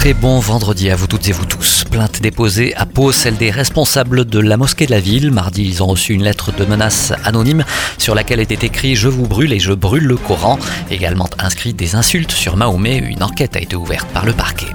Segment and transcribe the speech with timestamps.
[0.00, 1.84] Très bon vendredi à vous toutes et vous tous.
[1.84, 5.30] Plainte déposée à Pau, celle des responsables de la mosquée de la ville.
[5.30, 7.66] Mardi, ils ont reçu une lettre de menace anonyme
[7.98, 10.58] sur laquelle était écrit Je vous brûle et je brûle le Coran.
[10.90, 12.96] Également inscrit des insultes sur Mahomet.
[12.96, 14.68] Une enquête a été ouverte par le parquet.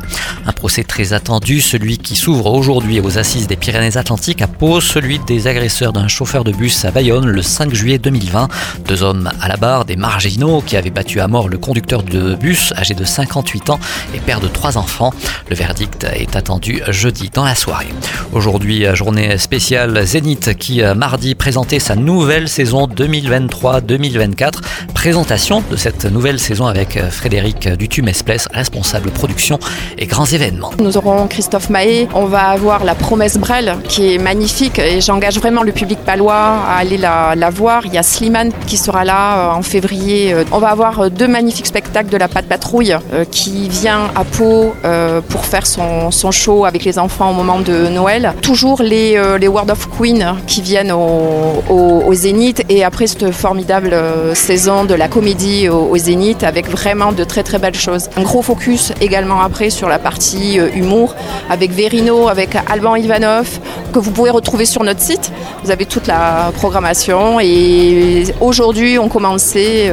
[0.46, 5.18] Un procès très attendu, celui qui s'ouvre aujourd'hui aux assises des Pyrénées-Atlantiques à Pau, celui
[5.18, 8.48] des agresseurs d'un chauffeur de bus à Bayonne le 5 juillet 2020.
[8.88, 12.36] Deux hommes à la barre, des marginaux qui avaient battu à mort le conducteur de
[12.36, 13.80] bus âgé de 58 ans
[14.14, 15.15] et père de trois enfants.
[15.50, 17.88] Le verdict est attendu jeudi dans la soirée.
[18.34, 24.54] Aujourd'hui, journée spéciale Zénith qui mardi présentait sa nouvelle saison 2023-2024.
[24.94, 29.60] Présentation de cette nouvelle saison avec Frédéric Dutumesplès, responsable production
[29.98, 30.72] et grands événements.
[30.80, 35.38] Nous aurons Christophe Mahé, on va avoir la promesse Brel qui est magnifique et j'engage
[35.38, 36.34] vraiment le public palois
[36.68, 37.86] à aller la, voir.
[37.86, 40.36] Il y a Slimane qui sera là euh, en février.
[40.52, 44.74] On va avoir deux magnifiques spectacles de la Patte Patrouille euh, qui vient à Pau
[44.84, 48.34] euh, pour faire son, show avec les enfants au moment de Noël.
[48.42, 53.96] Toujours les, les World of Queen qui viennent au, au, Zénith et après cette formidable
[54.34, 58.10] saison de la comédie au, Zénith avec vraiment de très très belles choses.
[58.18, 61.16] Un gros focus également après sur la partie humour
[61.50, 63.60] avec Verino, avec Alban Ivanov,
[63.94, 65.32] que vous pouvez retrouver sur notre site.
[65.64, 69.92] Vous avez toute la programmation et aujourd'hui on commençait